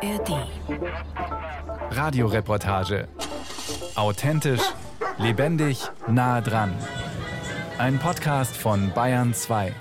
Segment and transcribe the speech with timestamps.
[0.00, 0.46] ARD.
[1.90, 3.08] Radioreportage.
[3.96, 4.60] Authentisch,
[5.18, 6.72] lebendig, nah dran.
[7.78, 9.74] Ein Podcast von Bayern 2.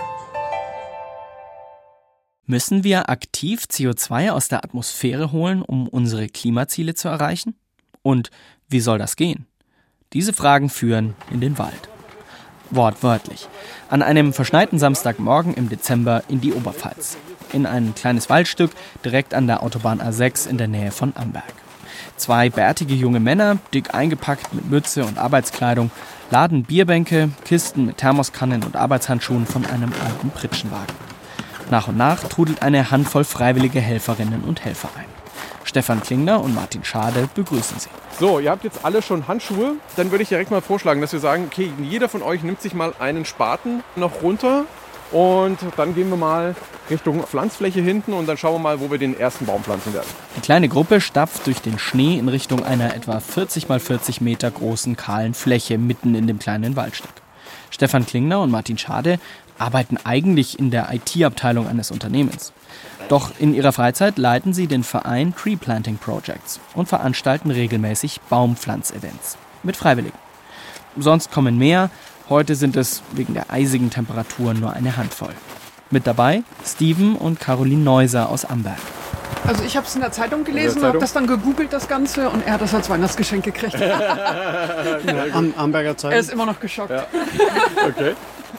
[2.48, 7.56] Müssen wir aktiv CO2 aus der Atmosphäre holen, um unsere Klimaziele zu erreichen?
[8.02, 8.32] Und
[8.68, 9.46] wie soll das gehen?
[10.14, 11.90] Diese Fragen führen in den Wald.
[12.72, 13.48] Wortwörtlich.
[13.90, 17.18] An einem verschneiten Samstagmorgen im Dezember in die Oberpfalz.
[17.54, 18.72] In ein kleines Waldstück
[19.04, 21.44] direkt an der Autobahn A6 in der Nähe von Amberg.
[22.18, 25.92] Zwei bärtige junge Männer, dick eingepackt mit Mütze und Arbeitskleidung,
[26.32, 30.96] laden Bierbänke, Kisten mit Thermoskannen und Arbeitshandschuhen von einem alten Pritschenwagen.
[31.70, 35.06] Nach und nach trudelt eine Handvoll freiwillige Helferinnen und Helfer ein.
[35.64, 37.90] Stefan Klingner und Martin Schade begrüßen sie.
[38.20, 39.76] So, ihr habt jetzt alle schon Handschuhe.
[39.98, 42.74] Dann würde ich direkt mal vorschlagen, dass wir sagen, okay, jeder von euch nimmt sich
[42.74, 44.66] mal einen Spaten noch runter
[45.12, 46.56] und dann gehen wir mal
[46.90, 50.08] Richtung Pflanzfläche hinten und dann schauen wir mal, wo wir den ersten Baum pflanzen werden.
[50.36, 54.52] Die kleine Gruppe stapft durch den Schnee in Richtung einer etwa 40 mal 40 Meter
[54.52, 57.12] großen kahlen Fläche mitten in dem kleinen Waldstück.
[57.70, 59.20] Stefan Klingner und Martin Schade
[59.58, 62.54] arbeiten eigentlich in der IT-Abteilung eines Unternehmens.
[63.10, 69.38] Doch in ihrer Freizeit leiten sie den Verein Tree Planting Projects und veranstalten regelmäßig Baumpflanzevents
[69.64, 70.18] mit Freiwilligen.
[70.98, 71.90] Sonst kommen mehr,
[72.30, 75.34] heute sind es wegen der eisigen Temperaturen nur eine Handvoll.
[75.90, 78.78] Mit dabei Steven und Caroline Neuser aus Amberg.
[79.46, 82.46] Also ich habe es in der Zeitung gelesen, habe das dann gegoogelt, das Ganze, und
[82.46, 83.78] er hat das als Weihnachtsgeschenk gekriegt.
[85.32, 86.20] Am Amberger er Zeitung.
[86.20, 86.92] ist immer noch geschockt.
[87.88, 88.16] Okay.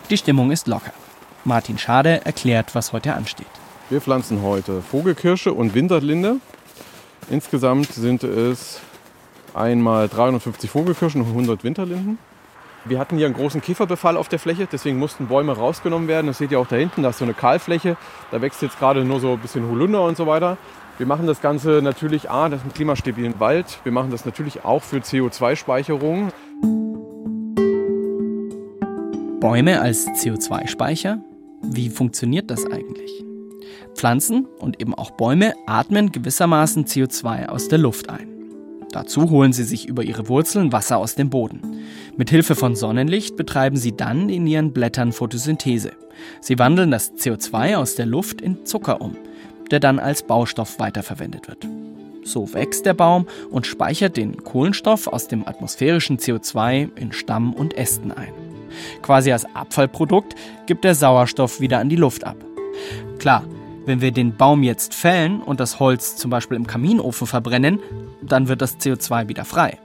[0.08, 0.92] Die Stimmung ist locker.
[1.44, 3.46] Martin Schade erklärt, was heute ansteht.
[3.90, 6.36] Wir pflanzen heute Vogelkirsche und Winterlinde.
[7.30, 8.80] Insgesamt sind es
[9.52, 12.18] einmal 350 Vogelkirschen und 100 Winterlinden.
[12.84, 16.28] Wir hatten hier einen großen Käferbefall auf der Fläche, deswegen mussten Bäume rausgenommen werden.
[16.28, 17.96] Das seht ihr auch da hinten, da ist so eine Kahlfläche.
[18.30, 20.56] Da wächst jetzt gerade nur so ein bisschen Holunder und so weiter.
[20.96, 23.78] Wir machen das Ganze natürlich, A, das ist ein klimastabilen Wald.
[23.84, 26.32] Wir machen das natürlich auch für CO2-Speicherung.
[29.40, 31.18] Bäume als CO2-Speicher?
[31.62, 33.24] Wie funktioniert das eigentlich?
[33.94, 38.37] Pflanzen und eben auch Bäume atmen gewissermaßen CO2 aus der Luft ein.
[38.92, 41.60] Dazu holen sie sich über ihre Wurzeln Wasser aus dem Boden.
[42.16, 45.92] Mit Hilfe von Sonnenlicht betreiben sie dann in ihren Blättern Photosynthese.
[46.40, 49.16] Sie wandeln das CO2 aus der Luft in Zucker um,
[49.70, 51.68] der dann als Baustoff weiterverwendet wird.
[52.24, 57.76] So wächst der Baum und speichert den Kohlenstoff aus dem atmosphärischen CO2 in Stamm und
[57.76, 58.32] Ästen ein.
[59.02, 60.34] Quasi als Abfallprodukt
[60.66, 62.36] gibt der Sauerstoff wieder an die Luft ab.
[63.18, 63.44] Klar,
[63.88, 67.80] wenn wir den Baum jetzt fällen und das Holz zum Beispiel im Kaminofen verbrennen,
[68.22, 69.78] dann wird das CO2 wieder frei.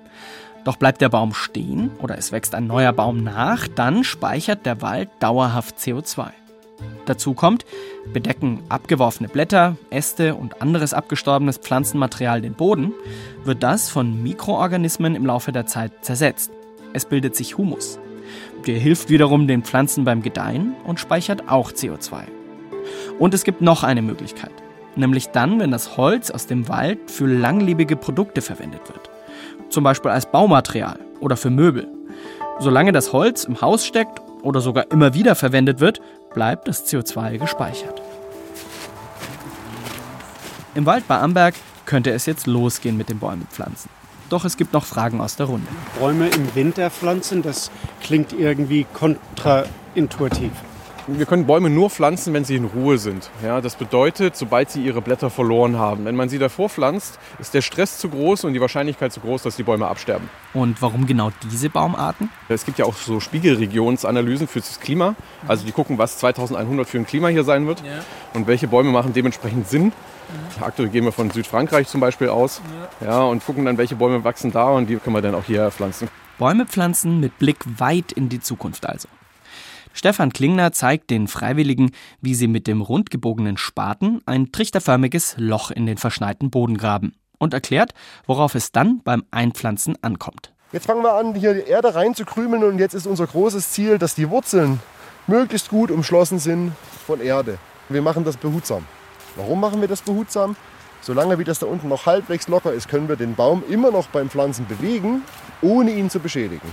[0.65, 4.81] Doch bleibt der Baum stehen oder es wächst ein neuer Baum nach, dann speichert der
[4.81, 6.31] Wald dauerhaft CO2.
[7.05, 7.65] Dazu kommt,
[8.11, 12.93] bedecken abgeworfene Blätter, Äste und anderes abgestorbenes Pflanzenmaterial den Boden,
[13.45, 16.51] wird das von Mikroorganismen im Laufe der Zeit zersetzt.
[16.91, 17.99] Es bildet sich Humus.
[18.67, 22.42] Der hilft wiederum den Pflanzen beim Gedeihen und speichert auch CO2.
[23.19, 24.51] Und es gibt noch eine Möglichkeit,
[24.95, 29.09] nämlich dann, wenn das Holz aus dem Wald für langlebige Produkte verwendet wird.
[29.69, 31.87] Zum Beispiel als Baumaterial oder für Möbel.
[32.59, 36.01] Solange das Holz im Haus steckt oder sogar immer wieder verwendet wird,
[36.33, 38.01] bleibt das CO2 gespeichert.
[40.75, 41.55] Im Wald bei Amberg
[41.85, 43.89] könnte es jetzt losgehen mit den Bäumen pflanzen.
[44.29, 45.67] Doch es gibt noch Fragen aus der Runde.
[45.99, 47.69] Bäume im Winter pflanzen, das
[48.01, 50.51] klingt irgendwie kontraintuitiv.
[51.07, 53.29] Wir können Bäume nur pflanzen, wenn sie in Ruhe sind.
[53.43, 56.05] Ja, das bedeutet, sobald sie ihre Blätter verloren haben.
[56.05, 59.43] Wenn man sie davor pflanzt, ist der Stress zu groß und die Wahrscheinlichkeit zu groß,
[59.43, 60.29] dass die Bäume absterben.
[60.53, 62.29] Und warum genau diese Baumarten?
[62.47, 65.15] Es gibt ja auch so Spiegelregionsanalysen fürs Klima.
[65.45, 67.83] Also die gucken, was 2100 für ein Klima hier sein wird
[68.33, 69.91] und welche Bäume machen dementsprechend Sinn.
[70.61, 72.61] Aktuell gehen wir von Südfrankreich zum Beispiel aus
[73.01, 75.69] ja, und gucken dann, welche Bäume wachsen da und die können wir dann auch hier
[75.69, 76.07] pflanzen.
[76.39, 79.09] Bäume pflanzen mit Blick weit in die Zukunft also.
[79.93, 85.85] Stefan Klingner zeigt den Freiwilligen, wie sie mit dem rundgebogenen Spaten ein trichterförmiges Loch in
[85.85, 87.93] den verschneiten Boden graben und erklärt,
[88.25, 90.51] worauf es dann beim Einpflanzen ankommt.
[90.71, 94.15] Jetzt fangen wir an, hier die Erde reinzukrümeln und jetzt ist unser großes Ziel, dass
[94.15, 94.79] die Wurzeln
[95.27, 96.71] möglichst gut umschlossen sind
[97.05, 97.59] von Erde.
[97.87, 98.85] Wir machen das behutsam.
[99.35, 100.55] Warum machen wir das behutsam?
[101.01, 104.07] Solange wie das da unten noch halbwegs locker ist, können wir den Baum immer noch
[104.07, 105.21] beim Pflanzen bewegen,
[105.61, 106.67] ohne ihn zu beschädigen.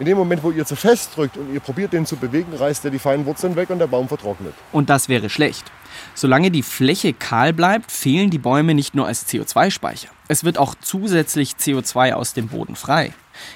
[0.00, 2.86] In dem Moment, wo ihr zu fest drückt und ihr probiert den zu bewegen, reißt
[2.86, 4.54] er die feinen Wurzeln weg und der Baum vertrocknet.
[4.72, 5.70] Und das wäre schlecht.
[6.14, 10.08] Solange die Fläche kahl bleibt, fehlen die Bäume nicht nur als CO2-Speicher.
[10.26, 13.12] Es wird auch zusätzlich CO2 aus dem Boden frei.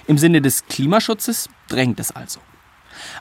[0.07, 2.41] Im Sinne des Klimaschutzes drängt es also.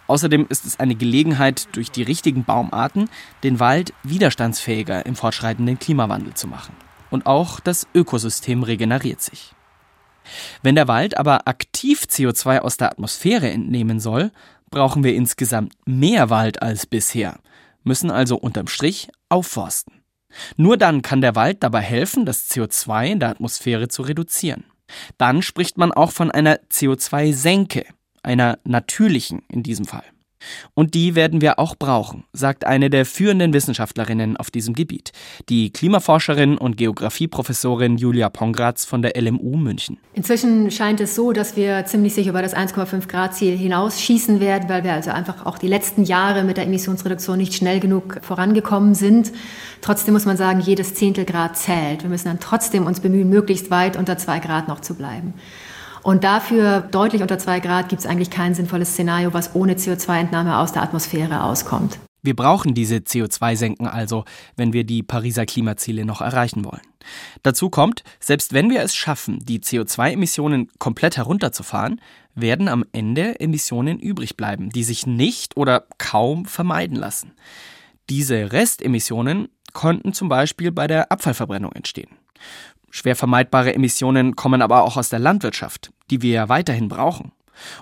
[0.07, 3.09] Außerdem ist es eine Gelegenheit, durch die richtigen Baumarten
[3.41, 6.75] den Wald widerstandsfähiger im fortschreitenden Klimawandel zu machen.
[7.13, 9.53] und auch das Ökosystem regeneriert sich.
[10.61, 14.31] Wenn der Wald aber aktiv CO2 aus der Atmosphäre entnehmen soll,
[14.69, 17.39] brauchen wir insgesamt mehr Wald als bisher,
[17.83, 20.01] müssen also unterm Strich aufforsten.
[20.57, 24.65] Nur dann kann der Wald dabei helfen, das CO2 in der Atmosphäre zu reduzieren.
[25.17, 27.85] Dann spricht man auch von einer CO2-Senke,
[28.23, 30.03] einer natürlichen in diesem Fall.
[30.73, 35.11] Und die werden wir auch brauchen, sagt eine der führenden Wissenschaftlerinnen auf diesem Gebiet,
[35.49, 39.97] die Klimaforscherin und Geografieprofessorin Julia Pongratz von der LMU München.
[40.13, 44.69] Inzwischen scheint es so, dass wir ziemlich sicher über das 1,5 Grad Ziel hinausschießen werden,
[44.69, 48.95] weil wir also einfach auch die letzten Jahre mit der Emissionsreduktion nicht schnell genug vorangekommen
[48.95, 49.31] sind.
[49.81, 52.03] Trotzdem muss man sagen, jedes Zehntel Grad zählt.
[52.03, 55.33] Wir müssen dann trotzdem uns bemühen, möglichst weit unter zwei Grad noch zu bleiben.
[56.03, 60.57] Und dafür deutlich unter zwei Grad gibt es eigentlich kein sinnvolles Szenario, was ohne CO2-Entnahme
[60.57, 61.97] aus der Atmosphäre auskommt.
[62.21, 64.23] Wir brauchen diese CO2-Senken also,
[64.55, 66.81] wenn wir die Pariser Klimaziele noch erreichen wollen.
[67.41, 71.99] Dazu kommt, selbst wenn wir es schaffen, die CO2-Emissionen komplett herunterzufahren,
[72.33, 77.33] werden am Ende Emissionen übrig bleiben, die sich nicht oder kaum vermeiden lassen.
[78.09, 82.09] Diese Restemissionen konnten zum Beispiel bei der Abfallverbrennung entstehen.
[82.95, 87.31] Schwer vermeidbare Emissionen kommen aber auch aus der Landwirtschaft, die wir ja weiterhin brauchen.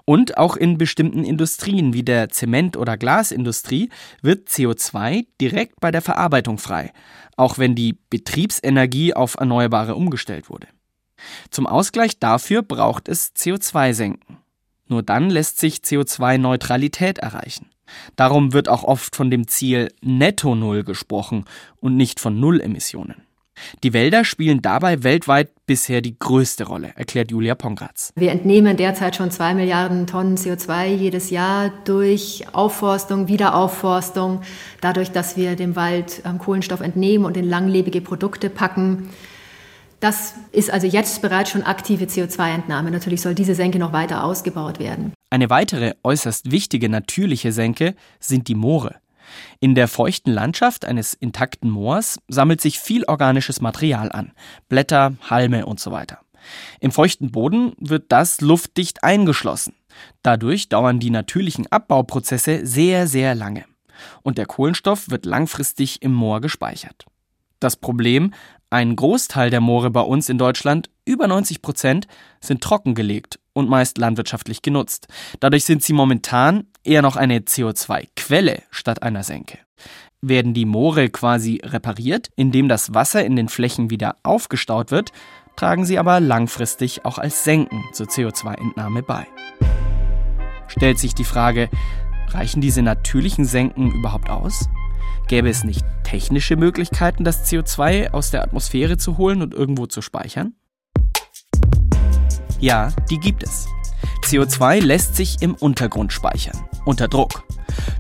[0.05, 3.89] Und auch in bestimmten Industrien wie der Zement- oder Glasindustrie
[4.21, 6.93] wird CO2 direkt bei der Verarbeitung frei,
[7.35, 10.67] auch wenn die Betriebsenergie auf Erneuerbare umgestellt wurde.
[11.49, 14.37] Zum Ausgleich dafür braucht es CO2-Senken.
[14.87, 17.69] Nur dann lässt sich CO2-Neutralität erreichen.
[18.15, 21.43] Darum wird auch oft von dem Ziel Netto Null gesprochen
[21.81, 23.25] und nicht von Null-Emissionen.
[23.83, 28.11] Die Wälder spielen dabei weltweit bisher die größte Rolle, erklärt Julia Pongratz.
[28.15, 34.41] Wir entnehmen derzeit schon zwei Milliarden Tonnen CO2 jedes Jahr durch Aufforstung, Wiederaufforstung,
[34.81, 39.09] dadurch, dass wir dem Wald ähm, Kohlenstoff entnehmen und in langlebige Produkte packen.
[39.99, 42.89] Das ist also jetzt bereits schon aktive CO2-Entnahme.
[42.89, 45.13] Natürlich soll diese Senke noch weiter ausgebaut werden.
[45.29, 48.95] Eine weitere äußerst wichtige natürliche Senke sind die Moore.
[49.59, 54.33] In der feuchten Landschaft eines intakten Moors sammelt sich viel organisches Material an,
[54.69, 56.19] Blätter, Halme und so weiter.
[56.79, 59.73] Im feuchten Boden wird das luftdicht eingeschlossen.
[60.23, 63.65] Dadurch dauern die natürlichen Abbauprozesse sehr, sehr lange.
[64.23, 67.05] Und der Kohlenstoff wird langfristig im Moor gespeichert.
[67.59, 68.33] Das Problem,
[68.71, 72.07] ein Großteil der Moore bei uns in Deutschland, über 90 Prozent,
[72.39, 75.07] sind trockengelegt und meist landwirtschaftlich genutzt.
[75.41, 79.59] Dadurch sind sie momentan eher noch eine CO2-Quelle statt einer Senke.
[80.21, 85.11] Werden die Moore quasi repariert, indem das Wasser in den Flächen wieder aufgestaut wird,
[85.57, 89.27] tragen sie aber langfristig auch als Senken zur CO2-Entnahme bei.
[90.67, 91.69] Stellt sich die Frage,
[92.29, 94.69] reichen diese natürlichen Senken überhaupt aus?
[95.27, 100.01] Gäbe es nicht technische Möglichkeiten, das CO2 aus der Atmosphäre zu holen und irgendwo zu
[100.01, 100.53] speichern?
[102.59, 103.67] Ja, die gibt es.
[104.25, 107.43] CO2 lässt sich im Untergrund speichern, unter Druck.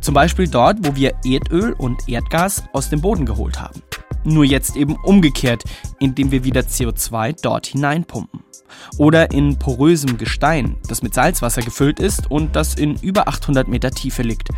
[0.01, 3.81] Zum Beispiel dort, wo wir Erdöl und Erdgas aus dem Boden geholt haben.
[4.23, 5.63] Nur jetzt eben umgekehrt,
[5.99, 8.43] indem wir wieder CO2 dort hineinpumpen.
[8.97, 13.91] Oder in porösem Gestein, das mit Salzwasser gefüllt ist und das in über 800 Meter
[13.91, 14.49] Tiefe liegt.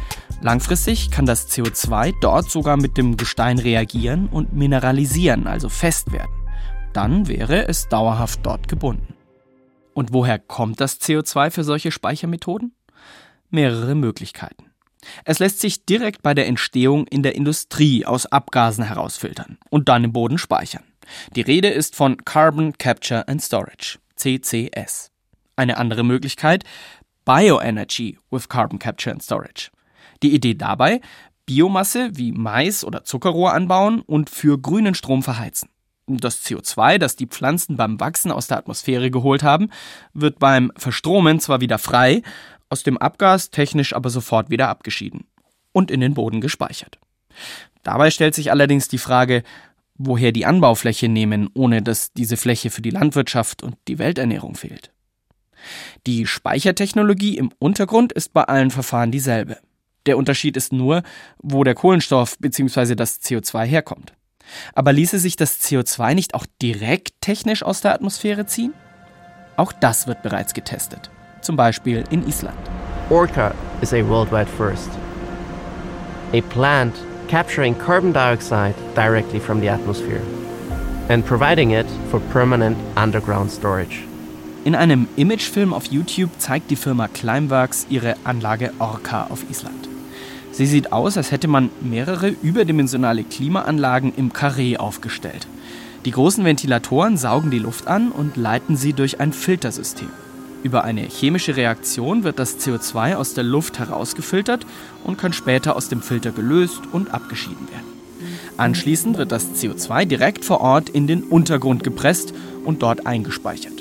[0.43, 6.33] Langfristig kann das CO2 dort sogar mit dem Gestein reagieren und mineralisieren, also fest werden.
[6.91, 9.13] Dann wäre es dauerhaft dort gebunden.
[9.93, 12.75] Und woher kommt das CO2 für solche Speichermethoden?
[13.51, 14.65] Mehrere Möglichkeiten.
[15.23, 20.03] Es lässt sich direkt bei der Entstehung in der Industrie aus Abgasen herausfiltern und dann
[20.03, 20.83] im Boden speichern.
[21.37, 25.09] Die Rede ist von Carbon Capture and Storage, CCS.
[25.55, 26.65] Eine andere Möglichkeit,
[27.23, 29.71] Bioenergy with Carbon Capture and Storage.
[30.23, 31.01] Die Idee dabei,
[31.45, 35.69] Biomasse wie Mais oder Zuckerrohr anbauen und für grünen Strom verheizen.
[36.07, 39.69] Das CO2, das die Pflanzen beim Wachsen aus der Atmosphäre geholt haben,
[40.13, 42.21] wird beim Verstromen zwar wieder frei,
[42.69, 45.25] aus dem Abgas technisch aber sofort wieder abgeschieden
[45.71, 46.99] und in den Boden gespeichert.
[47.83, 49.43] Dabei stellt sich allerdings die Frage,
[49.95, 54.91] woher die Anbaufläche nehmen, ohne dass diese Fläche für die Landwirtschaft und die Welternährung fehlt.
[56.07, 59.57] Die Speichertechnologie im Untergrund ist bei allen Verfahren dieselbe.
[60.05, 61.03] Der Unterschied ist nur,
[61.37, 62.95] wo der Kohlenstoff bzw.
[62.95, 64.13] das CO2 herkommt.
[64.73, 68.73] Aber ließe sich das CO2 nicht auch direkt technisch aus der Atmosphäre ziehen?
[69.55, 71.09] Auch das wird bereits getestet,
[71.41, 72.57] zum Beispiel in Island.
[73.09, 74.89] Orca is a worldwide first.
[76.33, 76.95] A plant
[77.27, 80.21] capturing carbon dioxide directly from the atmosphere
[81.09, 84.03] and providing it for permanent underground storage.
[84.65, 89.92] In einem Imagefilm auf YouTube zeigt die Firma Climeworks ihre Anlage Orca auf Island.
[90.53, 95.47] Sie sieht aus, als hätte man mehrere überdimensionale Klimaanlagen im Karree aufgestellt.
[96.05, 100.09] Die großen Ventilatoren saugen die Luft an und leiten sie durch ein Filtersystem.
[100.61, 104.65] Über eine chemische Reaktion wird das CO2 aus der Luft herausgefiltert
[105.03, 107.93] und kann später aus dem Filter gelöst und abgeschieden werden.
[108.55, 112.33] Anschließend wird das CO2 direkt vor Ort in den Untergrund gepresst
[112.63, 113.73] und dort eingespeichert.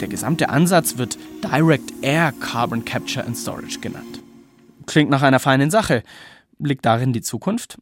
[0.00, 4.15] Der gesamte Ansatz wird Direct Air Carbon Capture and Storage genannt.
[4.86, 6.02] Klingt nach einer feinen Sache.
[6.58, 7.78] Liegt darin die Zukunft?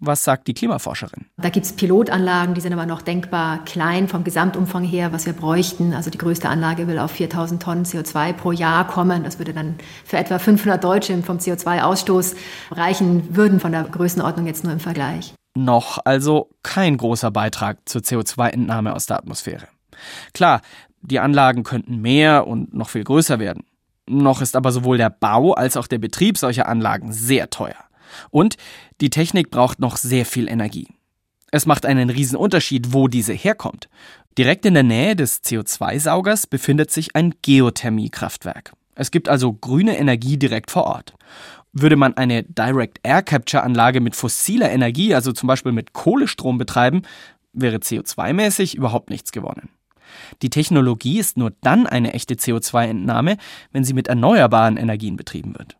[0.00, 1.26] Was sagt die Klimaforscherin?
[1.38, 5.32] Da gibt es Pilotanlagen, die sind aber noch denkbar klein vom Gesamtumfang her, was wir
[5.32, 5.92] bräuchten.
[5.92, 9.24] Also die größte Anlage will auf 4000 Tonnen CO2 pro Jahr kommen.
[9.24, 9.74] Das würde dann
[10.04, 12.36] für etwa 500 Deutsche vom CO2-Ausstoß
[12.70, 15.34] reichen, würden von der Größenordnung jetzt nur im Vergleich.
[15.56, 19.66] Noch also kein großer Beitrag zur CO2-Entnahme aus der Atmosphäre.
[20.32, 20.60] Klar,
[21.02, 23.64] die Anlagen könnten mehr und noch viel größer werden.
[24.08, 27.84] Noch ist aber sowohl der Bau als auch der Betrieb solcher Anlagen sehr teuer.
[28.30, 28.56] Und
[29.00, 30.88] die Technik braucht noch sehr viel Energie.
[31.50, 33.88] Es macht einen Unterschied, wo diese herkommt.
[34.36, 38.72] Direkt in der Nähe des CO2-Saugers befindet sich ein Geothermiekraftwerk.
[38.94, 41.14] Es gibt also grüne Energie direkt vor Ort.
[41.72, 46.58] Würde man eine Direct Air Capture Anlage mit fossiler Energie, also zum Beispiel mit Kohlestrom
[46.58, 47.02] betreiben,
[47.52, 49.70] wäre CO2-mäßig überhaupt nichts gewonnen.
[50.42, 53.36] Die Technologie ist nur dann eine echte CO2-Entnahme,
[53.72, 55.76] wenn sie mit erneuerbaren Energien betrieben wird.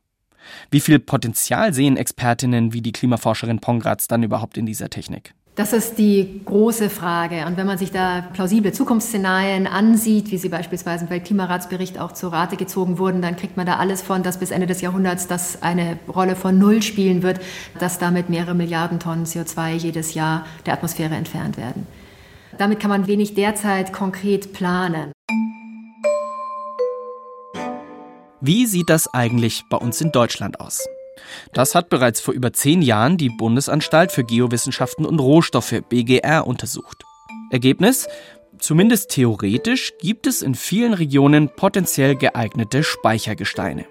[0.70, 5.34] Wie viel Potenzial sehen Expertinnen wie die Klimaforscherin Pongratz dann überhaupt in dieser Technik?
[5.58, 7.44] Das ist die große Frage.
[7.46, 12.32] Und wenn man sich da plausible Zukunftsszenarien ansieht, wie sie beispielsweise im Weltklimaratsbericht auch zur
[12.32, 15.60] Rate gezogen wurden, dann kriegt man da alles von, dass bis Ende des Jahrhunderts das
[15.60, 17.40] eine Rolle von Null spielen wird,
[17.80, 21.88] dass damit mehrere Milliarden Tonnen CO2 jedes Jahr der Atmosphäre entfernt werden.
[22.58, 25.12] Damit kann man wenig derzeit konkret planen.
[28.40, 30.86] Wie sieht das eigentlich bei uns in Deutschland aus?
[31.52, 37.04] Das hat bereits vor über zehn Jahren die Bundesanstalt für Geowissenschaften und Rohstoffe BGR untersucht.
[37.50, 38.08] Ergebnis?
[38.58, 43.86] Zumindest theoretisch gibt es in vielen Regionen potenziell geeignete Speichergesteine.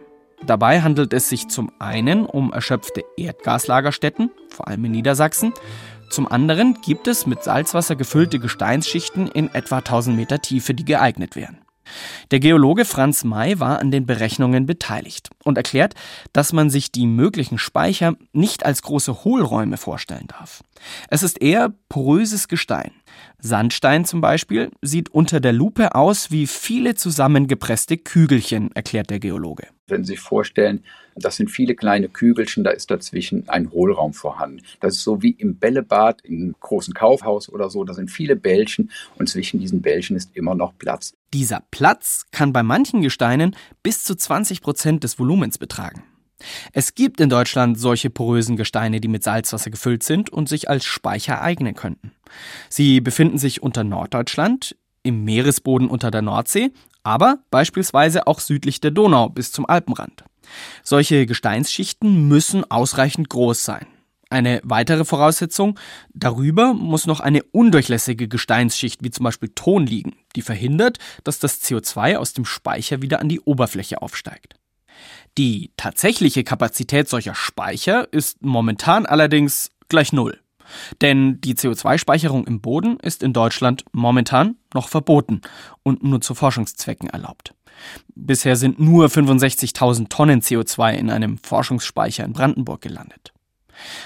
[0.46, 5.54] Dabei handelt es sich zum einen um erschöpfte Erdgaslagerstätten, vor allem in Niedersachsen.
[6.10, 11.36] Zum anderen gibt es mit Salzwasser gefüllte Gesteinsschichten in etwa 1000 Meter Tiefe, die geeignet
[11.36, 11.60] wären.
[12.32, 15.96] Der Geologe Franz May war an den Berechnungen beteiligt und erklärt,
[16.34, 20.64] dass man sich die möglichen Speicher nicht als große Hohlräume vorstellen darf.
[21.10, 22.92] Es ist eher poröses Gestein.
[23.40, 29.68] Sandstein zum Beispiel sieht unter der Lupe aus wie viele zusammengepresste Kügelchen, erklärt der Geologe.
[29.88, 30.84] Wenn Sie sich vorstellen,
[31.16, 34.62] das sind viele kleine Kügelchen, da ist dazwischen ein Hohlraum vorhanden.
[34.82, 38.92] Das ist so wie im Bällebad im großen Kaufhaus oder so, da sind viele Bällchen
[39.18, 41.16] und zwischen diesen Bällchen ist immer noch Platz.
[41.34, 46.04] Dieser Platz kann bei manchen Gesteinen bis zu 20 Prozent des Volumens betragen.
[46.72, 50.86] Es gibt in Deutschland solche porösen Gesteine, die mit Salzwasser gefüllt sind und sich als
[50.86, 52.12] Speicher eignen könnten.
[52.70, 56.72] Sie befinden sich unter Norddeutschland, im Meeresboden unter der Nordsee,
[57.04, 60.24] aber beispielsweise auch südlich der Donau bis zum Alpenrand.
[60.84, 63.88] Solche Gesteinsschichten müssen ausreichend groß sein.
[64.30, 65.80] Eine weitere Voraussetzung,
[66.14, 71.62] darüber muss noch eine undurchlässige Gesteinsschicht wie zum Beispiel Ton liegen, die verhindert, dass das
[71.62, 74.56] CO2 aus dem Speicher wieder an die Oberfläche aufsteigt.
[75.38, 80.40] Die tatsächliche Kapazität solcher Speicher ist momentan allerdings gleich Null.
[81.02, 85.42] Denn die CO2-Speicherung im Boden ist in Deutschland momentan noch verboten
[85.84, 87.54] und nur zu Forschungszwecken erlaubt.
[88.16, 93.32] Bisher sind nur 65.000 Tonnen CO2 in einem Forschungsspeicher in Brandenburg gelandet.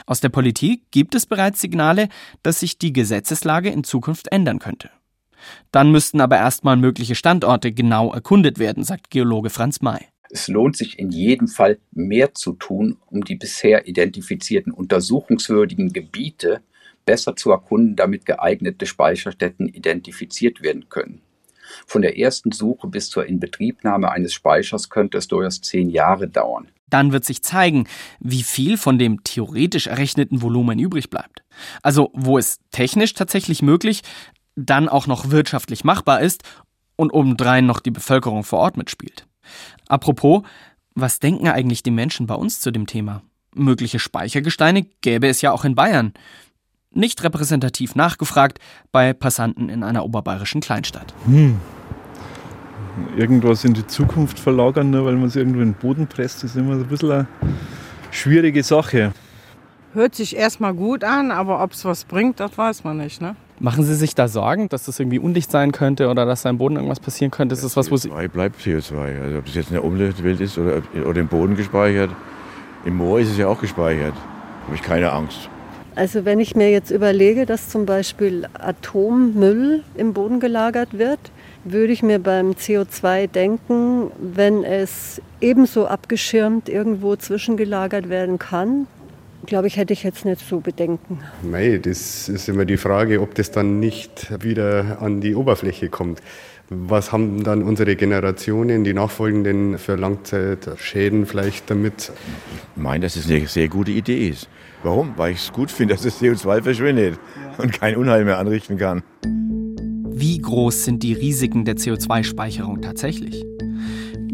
[0.06, 2.10] Aus der Politik gibt es bereits Signale,
[2.44, 4.90] dass sich die Gesetzeslage in Zukunft ändern könnte.
[5.72, 10.06] Dann müssten aber erstmal mögliche Standorte genau erkundet werden, sagt Geologe Franz May.
[10.34, 16.62] Es lohnt sich in jedem Fall mehr zu tun, um die bisher identifizierten untersuchungswürdigen Gebiete
[17.06, 21.22] besser zu erkunden, damit geeignete Speicherstätten identifiziert werden können.
[21.86, 26.70] Von der ersten Suche bis zur Inbetriebnahme eines Speichers könnte es durchaus zehn Jahre dauern.
[26.90, 27.88] Dann wird sich zeigen,
[28.20, 31.44] wie viel von dem theoretisch errechneten Volumen übrig bleibt.
[31.82, 34.02] Also wo es technisch tatsächlich möglich,
[34.56, 36.44] dann auch noch wirtschaftlich machbar ist
[36.98, 39.26] und obendrein noch die Bevölkerung vor Ort mitspielt.
[39.92, 40.44] Apropos,
[40.96, 43.24] was denken eigentlich die Menschen bei uns zu dem Thema?
[43.54, 46.14] Mögliche Speichergesteine gäbe es ja auch in Bayern.
[46.94, 48.60] Nicht repräsentativ nachgefragt
[48.94, 51.14] bei Passanten in einer oberbayerischen Kleinstadt.
[51.26, 51.60] Hm.
[53.18, 56.56] Irgendwas in die Zukunft verlagern, nur weil man es irgendwo in den Boden presst, ist
[56.56, 57.28] immer ein bisschen eine
[58.12, 59.12] schwierige Sache.
[59.92, 63.20] Hört sich erstmal gut an, aber ob es was bringt, das weiß man nicht.
[63.20, 63.36] Ne?
[63.62, 66.58] Machen Sie sich da Sorgen, dass das irgendwie undicht sein könnte oder dass da im
[66.58, 67.54] Boden irgendwas passieren könnte?
[67.54, 69.22] Ist das was, wo Sie CO2 bleibt CO2.
[69.22, 72.10] Also ob es jetzt in der Umwelt ist oder, oder im Boden gespeichert.
[72.86, 74.16] Im Moor ist es ja auch gespeichert.
[74.16, 75.48] Da habe ich keine Angst.
[75.94, 81.20] Also wenn ich mir jetzt überlege, dass zum Beispiel Atommüll im Boden gelagert wird,
[81.64, 88.88] würde ich mir beim CO2 denken, wenn es ebenso abgeschirmt irgendwo zwischengelagert werden kann,
[89.46, 91.20] glaube ich, hätte ich jetzt nicht so Bedenken.
[91.44, 96.22] Nein, das ist immer die Frage, ob das dann nicht wieder an die Oberfläche kommt.
[96.70, 102.14] Was haben dann unsere Generationen, die nachfolgenden, für Langzeitschäden vielleicht damit?
[102.76, 104.48] Ich meine, dass es eine sehr gute Idee ist.
[104.82, 105.14] Warum?
[105.18, 107.20] Weil ich es gut finde, dass das CO2 verschwindet
[107.58, 109.04] und kein Unheil mehr anrichten kann.
[110.14, 113.44] Wie groß sind die Risiken der CO2-Speicherung tatsächlich?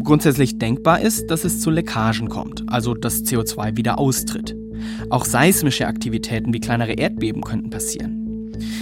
[0.04, 4.54] Grundsätzlich denkbar ist, dass es zu Leckagen kommt, also dass CO2 wieder austritt.
[5.10, 8.28] Auch seismische Aktivitäten wie kleinere Erdbeben könnten passieren.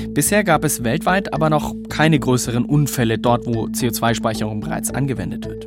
[0.09, 5.67] Bisher gab es weltweit aber noch keine größeren Unfälle dort, wo CO2-Speicherung bereits angewendet wird.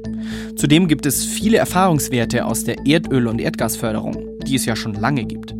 [0.56, 5.26] Zudem gibt es viele Erfahrungswerte aus der Erdöl- und Erdgasförderung, die es ja schon lange
[5.26, 5.54] gibt.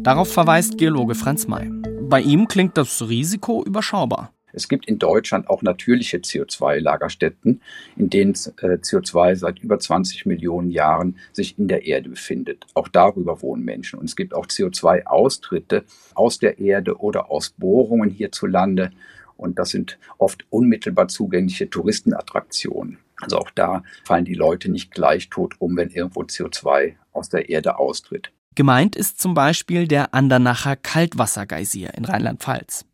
[0.00, 1.70] Darauf verweist Geologe Franz May.
[2.02, 4.32] Bei ihm klingt das Risiko überschaubar.
[4.52, 7.60] Es gibt in Deutschland auch natürliche CO2-Lagerstätten,
[7.96, 12.66] in denen äh, CO2 seit über 20 Millionen Jahren sich in der Erde befindet.
[12.74, 13.98] Auch darüber wohnen Menschen.
[13.98, 18.90] Und es gibt auch CO2-Austritte aus der Erde oder aus Bohrungen hierzulande.
[19.36, 22.98] Und das sind oft unmittelbar zugängliche Touristenattraktionen.
[23.20, 27.48] Also auch da fallen die Leute nicht gleich tot um, wenn irgendwo CO2 aus der
[27.48, 28.32] Erde austritt.
[28.54, 32.84] Gemeint ist zum Beispiel der Andernacher Kaltwassergeysir in Rheinland-Pfalz.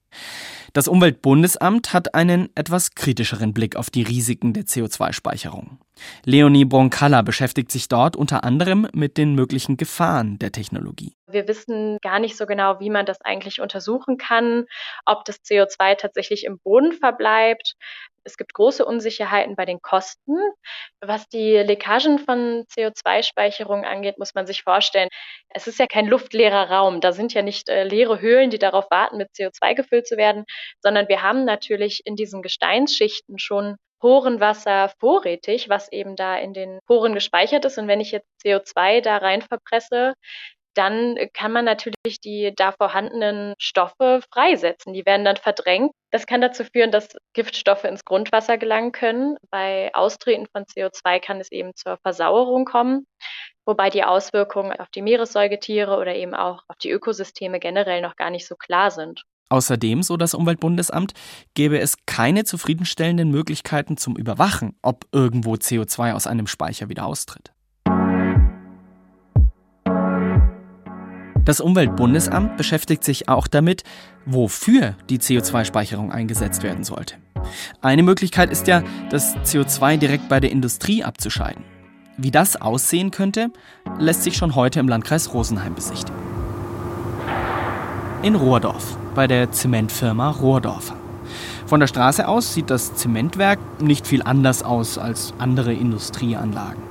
[0.73, 5.79] Das Umweltbundesamt hat einen etwas kritischeren Blick auf die Risiken der CO2-Speicherung.
[6.25, 11.15] Leonie Broncalla beschäftigt sich dort unter anderem mit den möglichen Gefahren der Technologie.
[11.27, 14.67] Wir wissen gar nicht so genau, wie man das eigentlich untersuchen kann,
[15.07, 17.75] ob das CO2 tatsächlich im Boden verbleibt.
[18.29, 20.37] Es gibt große Unsicherheiten bei den Kosten.
[21.01, 25.09] Was die Leckagen von CO2-Speicherung angeht, muss man sich vorstellen,
[25.49, 27.01] es ist ja kein luftleerer Raum.
[27.01, 30.45] Da sind ja nicht äh, leere Höhlen, die darauf warten, mit CO2 gefüllt zu werden,
[30.83, 36.81] sondern wir haben natürlich in diesen Gesteinsschichten schon Porenwasser vorrätig, was eben da in den
[36.87, 37.79] Poren gespeichert ist.
[37.79, 40.15] Und wenn ich jetzt CO2 da rein verpresse,
[40.75, 44.93] dann kann man natürlich die da vorhandenen Stoffe freisetzen.
[44.93, 45.93] Die werden dann verdrängt.
[46.11, 49.37] Das kann dazu führen, dass Giftstoffe ins Grundwasser gelangen können.
[49.51, 53.07] Bei Austreten von CO2 kann es eben zur Versauerung kommen,
[53.67, 58.31] wobei die Auswirkungen auf die Meeressäugetiere oder eben auch auf die Ökosysteme generell noch gar
[58.31, 59.23] nicht so klar sind.
[59.51, 61.15] Außerdem, so das Umweltbundesamt,
[61.55, 67.53] gäbe es keine zufriedenstellenden Möglichkeiten zum Überwachen, ob irgendwo CO2 aus einem Speicher wieder austritt.
[71.49, 73.83] Das Umweltbundesamt beschäftigt sich auch damit,
[74.27, 77.15] wofür die CO2-Speicherung eingesetzt werden sollte.
[77.81, 81.65] Eine Möglichkeit ist ja, das CO2 direkt bei der Industrie abzuscheiden.
[82.19, 83.49] Wie das aussehen könnte,
[83.99, 86.21] lässt sich schon heute im Landkreis Rosenheim besichtigen.
[88.21, 90.97] In Rohrdorf, bei der Zementfirma Rohrdorfer.
[91.65, 96.83] Von der Straße aus sieht das Zementwerk nicht viel anders aus als andere Industrieanlagen.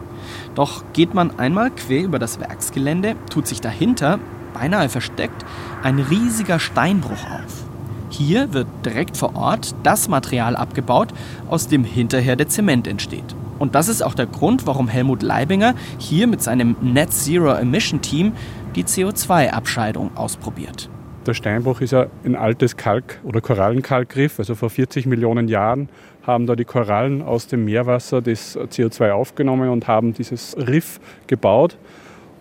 [0.55, 4.17] Doch geht man einmal quer über das Werksgelände, tut sich dahinter
[4.57, 5.45] beinahe versteckt,
[5.83, 7.65] ein riesiger Steinbruch auf.
[8.09, 11.09] Hier wird direkt vor Ort das Material abgebaut,
[11.49, 13.35] aus dem hinterher der Zement entsteht.
[13.59, 18.01] Und das ist auch der Grund, warum Helmut Leibinger hier mit seinem Net Zero Emission
[18.01, 18.33] Team
[18.75, 20.89] die CO2-Abscheidung ausprobiert.
[21.25, 24.39] Der Steinbruch ist ja ein altes Kalk- oder Korallenkalkriff.
[24.39, 25.89] Also vor 40 Millionen Jahren
[26.23, 31.77] haben da die Korallen aus dem Meerwasser das CO2 aufgenommen und haben dieses Riff gebaut.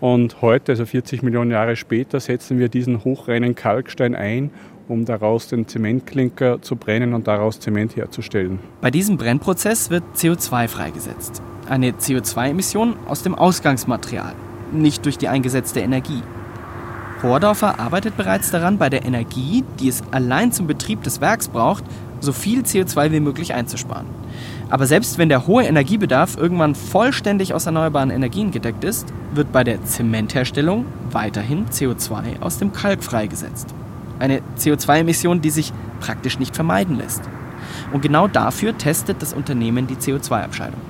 [0.01, 4.51] Und heute, also 40 Millionen Jahre später, setzen wir diesen hochreinen Kalkstein ein,
[4.89, 8.59] um daraus den Zementklinker zu brennen und daraus Zement herzustellen.
[8.81, 11.43] Bei diesem Brennprozess wird CO2 freigesetzt.
[11.69, 14.35] Eine CO2-Emission aus dem Ausgangsmaterial,
[14.73, 16.23] nicht durch die eingesetzte Energie.
[17.23, 21.83] Rohrdorfer arbeitet bereits daran, bei der Energie, die es allein zum Betrieb des Werks braucht,
[22.21, 24.07] so viel CO2 wie möglich einzusparen.
[24.69, 29.63] Aber selbst wenn der hohe Energiebedarf irgendwann vollständig aus erneuerbaren Energien gedeckt ist, wird bei
[29.63, 33.69] der Zementherstellung weiterhin CO2 aus dem Kalk freigesetzt.
[34.19, 37.23] Eine CO2-Emission, die sich praktisch nicht vermeiden lässt.
[37.93, 40.81] Und genau dafür testet das Unternehmen die CO2-Abscheidung.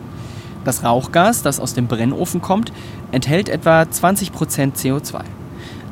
[0.65, 2.73] Das Rauchgas, das aus dem Brennofen kommt,
[3.13, 4.33] enthält etwa 20%
[4.75, 5.21] CO2.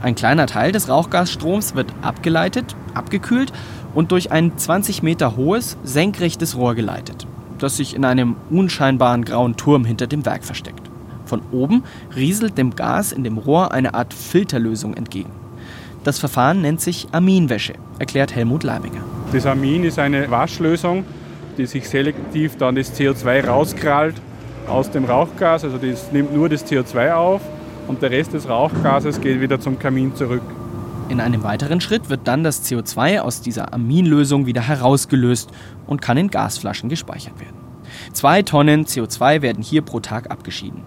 [0.03, 3.53] Ein kleiner Teil des Rauchgasstroms wird abgeleitet, abgekühlt
[3.95, 7.27] und durch ein 20 Meter hohes, senkrechtes Rohr geleitet
[7.59, 10.91] das sich in einem unscheinbaren grauen Turm hinter dem Werk versteckt.
[11.25, 15.31] Von oben rieselt dem Gas in dem Rohr eine Art Filterlösung entgegen.
[16.05, 19.03] Das Verfahren nennt sich Aminwäsche, erklärt Helmut Leibinger.
[19.33, 21.05] Das Amin ist eine Waschlösung,
[21.57, 24.17] die sich selektiv dann das CO2 rauskrallt
[24.69, 25.65] aus dem Rauchgas.
[25.65, 27.41] Also das nimmt nur das CO2 auf
[27.89, 30.43] und der Rest des Rauchgases geht wieder zum Kamin zurück.
[31.11, 35.51] In einem weiteren Schritt wird dann das CO2 aus dieser Aminlösung wieder herausgelöst
[35.87, 37.57] und kann in Gasflaschen gespeichert werden.
[38.13, 40.83] Zwei Tonnen CO2 werden hier pro Tag abgeschieden.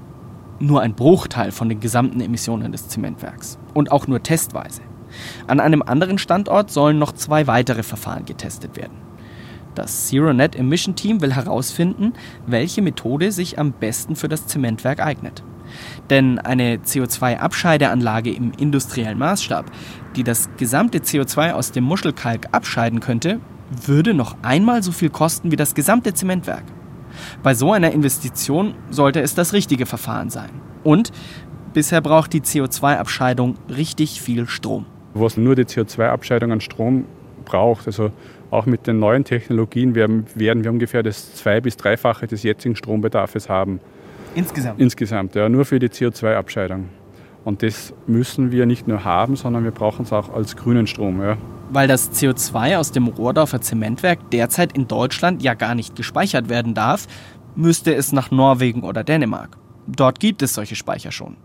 [0.59, 3.59] Nur ein Bruchteil von den gesamten Emissionen des Zementwerks.
[3.75, 4.81] Und auch nur testweise.
[5.45, 8.97] An einem anderen Standort sollen noch zwei weitere Verfahren getestet werden.
[9.75, 12.13] Das Zero Net Emission Team will herausfinden,
[12.47, 15.43] welche Methode sich am besten für das Zementwerk eignet.
[16.09, 19.65] Denn eine CO2-Abscheideanlage im industriellen Maßstab,
[20.15, 23.39] die das gesamte CO2 aus dem Muschelkalk abscheiden könnte,
[23.85, 26.63] würde noch einmal so viel kosten wie das gesamte Zementwerk.
[27.43, 30.49] Bei so einer Investition sollte es das richtige Verfahren sein.
[30.83, 31.11] Und
[31.73, 34.85] bisher braucht die CO2-Abscheidung richtig viel Strom.
[35.13, 37.05] Was nur die CO2-Abscheidung an Strom
[37.43, 38.11] braucht, also
[38.51, 43.49] auch mit den neuen Technologien werden, wir ungefähr das zwei- bis dreifache des jetzigen Strombedarfs
[43.49, 43.79] haben.
[44.37, 44.79] Insgesamt?
[44.79, 46.89] Insgesamt, ja, nur für die CO2-Abscheidung.
[47.43, 51.21] Und das müssen wir nicht nur haben, sondern wir brauchen es auch als grünen Strom.
[51.21, 51.37] Ja.
[51.71, 56.75] Weil das CO2 aus dem Rohrdorfer Zementwerk derzeit in Deutschland ja gar nicht gespeichert werden
[56.75, 57.07] darf,
[57.55, 59.57] müsste es nach Norwegen oder Dänemark.
[59.87, 61.37] Dort gibt es solche Speicher schon.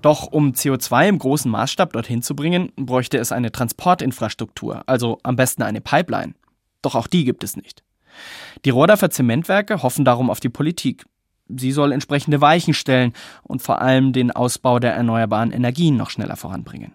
[0.00, 5.36] Doch um CO2 im großen Maßstab dorthin zu bringen, bräuchte es eine Transportinfrastruktur, also am
[5.36, 6.32] besten eine Pipeline.
[6.80, 7.82] Doch auch die gibt es nicht.
[8.64, 11.04] Die Rohrdorfer Zementwerke hoffen darum auf die Politik.
[11.56, 13.12] Sie soll entsprechende Weichen stellen
[13.42, 16.92] und vor allem den Ausbau der erneuerbaren Energien noch schneller voranbringen.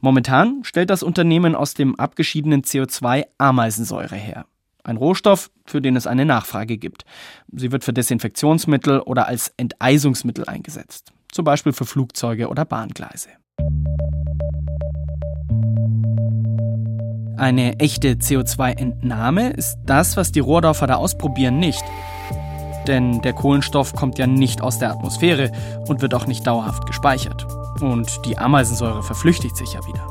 [0.00, 4.46] Momentan stellt das Unternehmen aus dem abgeschiedenen CO2 Ameisensäure her.
[4.82, 7.06] Ein Rohstoff, für den es eine Nachfrage gibt.
[7.50, 13.30] Sie wird für Desinfektionsmittel oder als Enteisungsmittel eingesetzt, zum Beispiel für Flugzeuge oder Bahngleise.
[17.36, 21.82] Eine echte CO2-Entnahme ist das, was die Rohrdorfer da ausprobieren, nicht.
[22.86, 25.50] Denn der Kohlenstoff kommt ja nicht aus der Atmosphäre
[25.88, 27.46] und wird auch nicht dauerhaft gespeichert.
[27.80, 30.06] Und die Ameisensäure verflüchtigt sich ja wieder.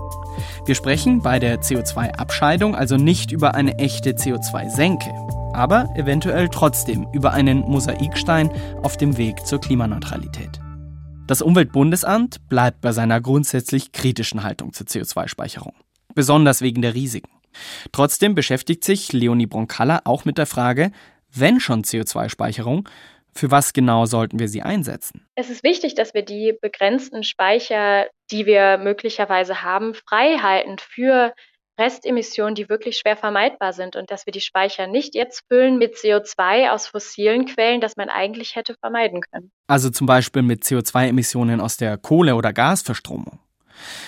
[0.66, 5.12] Wir sprechen bei der CO2-Abscheidung also nicht über eine echte CO2-Senke,
[5.54, 8.50] aber eventuell trotzdem über einen Mosaikstein
[8.82, 10.60] auf dem Weg zur Klimaneutralität.
[11.28, 15.74] Das Umweltbundesamt bleibt bei seiner grundsätzlich kritischen Haltung zur CO2-Speicherung,
[16.16, 17.30] besonders wegen der Risiken.
[17.92, 20.92] Trotzdem beschäftigt sich Leonie Bronkalla auch mit der Frage,
[21.36, 22.88] wenn schon CO2-Speicherung,
[23.36, 25.26] für was genau sollten wir sie einsetzen?
[25.36, 31.34] Es ist wichtig, dass wir die begrenzten Speicher, die wir möglicherweise haben, frei halten für
[31.80, 35.96] Restemissionen, die wirklich schwer vermeidbar sind und dass wir die Speicher nicht jetzt füllen mit
[35.96, 39.52] CO2 aus fossilen Quellen, das man eigentlich hätte vermeiden können.
[39.68, 43.40] Also zum Beispiel mit CO2-Emissionen aus der Kohle- oder Gasverstromung.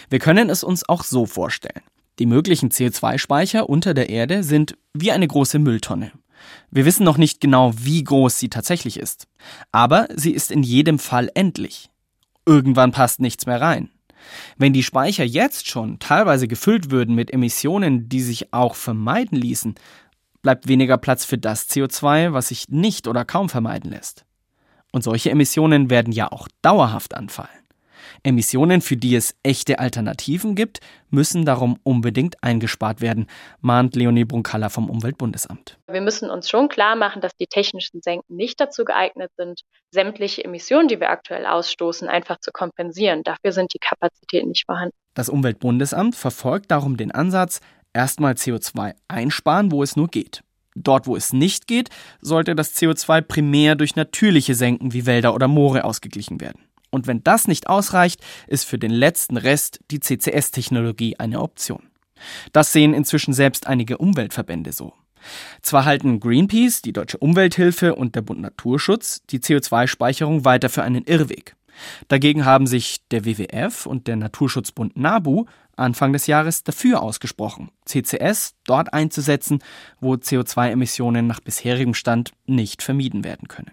[0.10, 1.82] Wir können es uns auch so vorstellen.
[2.20, 6.12] Die möglichen CO2-Speicher unter der Erde sind wie eine große Mülltonne.
[6.72, 9.28] Wir wissen noch nicht genau, wie groß sie tatsächlich ist.
[9.72, 11.90] Aber sie ist in jedem Fall endlich.
[12.46, 13.90] Irgendwann passt nichts mehr rein.
[14.58, 19.76] Wenn die Speicher jetzt schon teilweise gefüllt würden mit Emissionen, die sich auch vermeiden ließen,
[20.42, 24.26] bleibt weniger Platz für das CO2, was sich nicht oder kaum vermeiden lässt.
[24.92, 27.64] Und solche Emissionen werden ja auch dauerhaft anfallen.
[28.26, 33.28] Emissionen, für die es echte Alternativen gibt, müssen darum unbedingt eingespart werden,
[33.62, 35.78] mahnt Leonie Brunkalla vom Umweltbundesamt.
[35.88, 39.62] Wir müssen uns schon klar machen, dass die technischen Senken nicht dazu geeignet sind,
[39.92, 43.24] sämtliche Emissionen, die wir aktuell ausstoßen, einfach zu kompensieren.
[43.24, 44.96] Dafür sind die Kapazitäten nicht vorhanden.
[45.14, 47.62] Das Umweltbundesamt verfolgt darum den Ansatz,
[47.94, 50.42] erstmal CO2 einsparen, wo es nur geht.
[50.76, 55.48] Dort, wo es nicht geht, sollte das CO2 primär durch natürliche Senken wie Wälder oder
[55.48, 56.64] Moore ausgeglichen werden.
[56.96, 61.84] Und wenn das nicht ausreicht, ist für den letzten Rest die CCS-Technologie eine Option.
[62.54, 64.94] Das sehen inzwischen selbst einige Umweltverbände so.
[65.62, 71.04] Zwar halten Greenpeace, die Deutsche Umwelthilfe und der Bund Naturschutz die CO2-Speicherung weiter für einen
[71.04, 71.58] Irrweg.
[72.08, 78.56] Dagegen haben sich der WWF und der Naturschutzbund NABU Anfang des Jahres dafür ausgesprochen, CCS
[78.64, 79.60] dort einzusetzen,
[80.00, 83.72] wo CO2-Emissionen nach bisherigem Stand nicht vermieden werden können.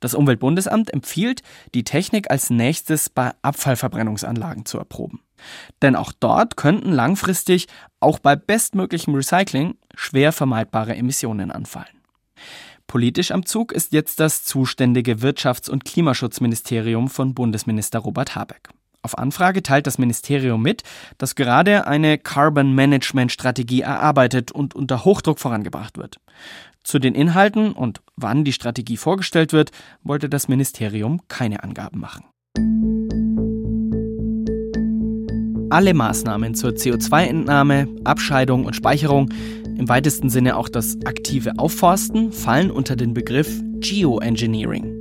[0.00, 1.42] Das Umweltbundesamt empfiehlt,
[1.74, 5.20] die Technik als nächstes bei Abfallverbrennungsanlagen zu erproben.
[5.82, 7.66] Denn auch dort könnten langfristig,
[8.00, 11.86] auch bei bestmöglichem Recycling, schwer vermeidbare Emissionen anfallen.
[12.86, 18.70] Politisch am Zug ist jetzt das zuständige Wirtschafts- und Klimaschutzministerium von Bundesminister Robert Habeck.
[19.02, 20.82] Auf Anfrage teilt das Ministerium mit,
[21.18, 26.18] dass gerade eine Carbon Management Strategie erarbeitet und unter Hochdruck vorangebracht wird.
[26.84, 29.70] Zu den Inhalten und wann die Strategie vorgestellt wird,
[30.02, 32.24] wollte das Ministerium keine Angaben machen.
[35.70, 39.28] Alle Maßnahmen zur CO2-Entnahme, Abscheidung und Speicherung,
[39.76, 43.48] im weitesten Sinne auch das aktive Aufforsten, fallen unter den Begriff
[43.80, 44.98] Geoengineering.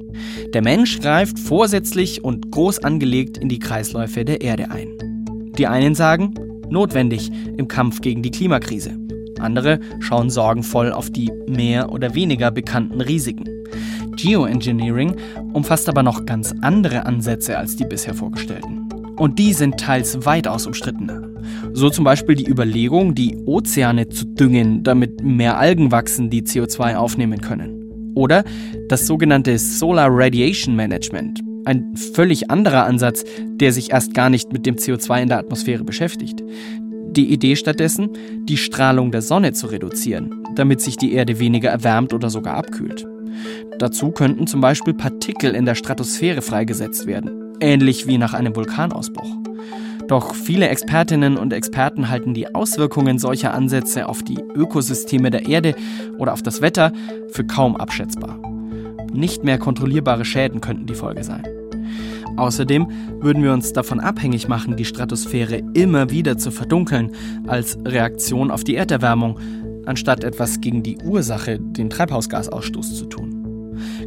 [0.54, 4.90] Der Mensch greift vorsätzlich und groß angelegt in die Kreisläufe der Erde ein.
[5.58, 6.34] Die einen sagen,
[6.70, 9.07] notwendig im Kampf gegen die Klimakrise.
[9.40, 13.46] Andere schauen sorgenvoll auf die mehr oder weniger bekannten Risiken.
[14.16, 15.16] Geoengineering
[15.54, 18.90] umfasst aber noch ganz andere Ansätze als die bisher vorgestellten.
[19.18, 21.22] Und die sind teils weitaus umstrittener.
[21.74, 26.96] So zum Beispiel die Überlegung, die Ozeane zu düngen, damit mehr Algen wachsen, die CO2
[26.96, 28.14] aufnehmen können.
[28.16, 28.44] Oder
[28.90, 33.24] das sogenannte Solar Radiation Management, ein völlig anderer Ansatz,
[33.60, 36.42] der sich erst gar nicht mit dem CO2 in der Atmosphäre beschäftigt.
[37.12, 38.10] Die Idee stattdessen,
[38.46, 43.06] die Strahlung der Sonne zu reduzieren, damit sich die Erde weniger erwärmt oder sogar abkühlt.
[43.80, 49.36] Dazu könnten zum Beispiel Partikel in der Stratosphäre freigesetzt werden, ähnlich wie nach einem Vulkanausbruch.
[50.08, 55.76] Doch viele Expertinnen und Experten halten die Auswirkungen solcher Ansätze auf die Ökosysteme der Erde
[56.18, 56.94] oder auf das Wetter
[57.30, 58.40] für kaum abschätzbar.
[59.12, 61.44] Nicht mehr kontrollierbare Schäden könnten die Folge sein.
[62.36, 62.88] Außerdem
[63.20, 67.12] würden wir uns davon abhängig machen, die Stratosphäre immer wieder zu verdunkeln,
[67.48, 69.40] als Reaktion auf die Erderwärmung,
[69.86, 73.38] anstatt etwas gegen die Ursache, den Treibhausgasausstoß, zu tun.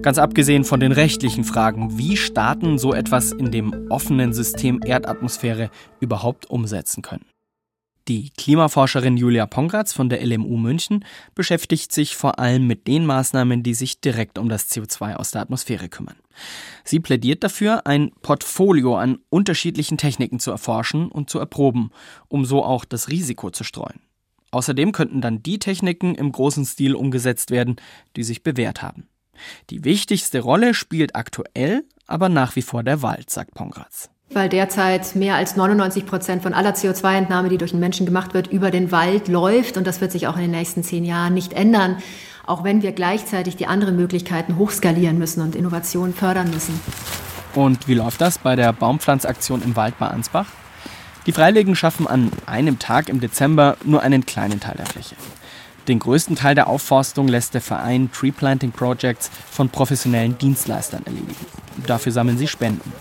[0.02, 5.70] Ganz abgesehen von den rechtlichen Fragen, wie Staaten so etwas in dem offenen System Erdatmosphäre
[6.00, 7.24] überhaupt umsetzen können.
[8.08, 13.62] Die Klimaforscherin Julia Pongratz von der LMU München beschäftigt sich vor allem mit den Maßnahmen,
[13.62, 16.16] die sich direkt um das CO2 aus der Atmosphäre kümmern.
[16.84, 21.90] Sie plädiert dafür, ein Portfolio an unterschiedlichen Techniken zu erforschen und zu erproben,
[22.28, 24.00] um so auch das Risiko zu streuen.
[24.50, 27.76] Außerdem könnten dann die Techniken im großen Stil umgesetzt werden,
[28.16, 29.06] die sich bewährt haben.
[29.70, 34.10] Die wichtigste Rolle spielt aktuell aber nach wie vor der Wald, sagt Pongratz.
[34.32, 38.46] Weil derzeit mehr als 99 Prozent von aller CO2-Entnahme, die durch den Menschen gemacht wird,
[38.46, 39.76] über den Wald läuft.
[39.76, 41.96] Und das wird sich auch in den nächsten zehn Jahren nicht ändern,
[42.46, 46.78] auch wenn wir gleichzeitig die anderen Möglichkeiten hochskalieren müssen und Innovationen fördern müssen.
[47.56, 50.46] Und wie läuft das bei der Baumpflanzaktion im Wald bei Ansbach?
[51.26, 55.16] Die Freiwilligen schaffen an einem Tag im Dezember nur einen kleinen Teil der Fläche.
[55.88, 61.34] Den größten Teil der Aufforstung lässt der Verein Tree Planting Projects von professionellen Dienstleistern erledigen.
[61.86, 62.92] Dafür sammeln sie Spenden.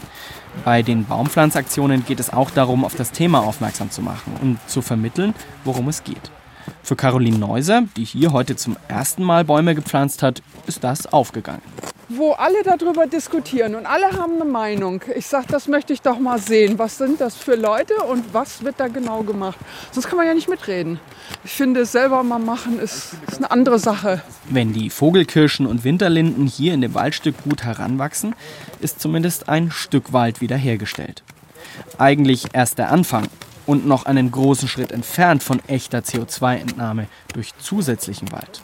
[0.65, 4.81] Bei den Baumpflanzaktionen geht es auch darum, auf das Thema aufmerksam zu machen und zu
[4.81, 6.31] vermitteln, worum es geht.
[6.83, 11.61] Für Caroline Neuser, die hier heute zum ersten Mal Bäume gepflanzt hat, ist das aufgegangen
[12.09, 15.01] wo alle darüber diskutieren und alle haben eine Meinung.
[15.15, 16.79] Ich sage, das möchte ich doch mal sehen.
[16.79, 19.57] Was sind das für Leute und was wird da genau gemacht?
[19.91, 20.99] Sonst kann man ja nicht mitreden.
[21.43, 24.21] Ich finde, selber mal machen ist, ist eine andere Sache.
[24.49, 28.35] Wenn die Vogelkirschen und Winterlinden hier in dem Waldstück gut heranwachsen,
[28.81, 31.23] ist zumindest ein Stück Wald wiederhergestellt.
[31.99, 33.27] Eigentlich erst der Anfang
[33.67, 38.61] und noch einen großen Schritt entfernt von echter CO2-Entnahme durch zusätzlichen Wald.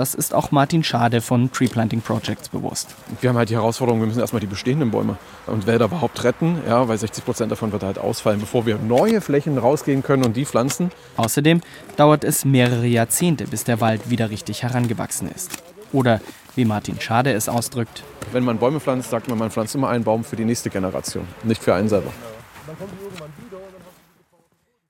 [0.00, 2.88] Das ist auch Martin Schade von Tree Planting Projects bewusst.
[3.20, 6.56] Wir haben halt die Herausforderung, wir müssen erstmal die bestehenden Bäume und Wälder überhaupt retten,
[6.66, 10.38] ja, weil 60 Prozent davon wird halt ausfallen, bevor wir neue Flächen rausgehen können und
[10.38, 10.90] die pflanzen.
[11.18, 11.60] Außerdem
[11.98, 15.50] dauert es mehrere Jahrzehnte, bis der Wald wieder richtig herangewachsen ist.
[15.92, 16.22] Oder
[16.54, 18.02] wie Martin Schade es ausdrückt.
[18.32, 21.28] Wenn man Bäume pflanzt, sagt man, man pflanzt immer einen Baum für die nächste Generation,
[21.44, 22.10] nicht für einen selber.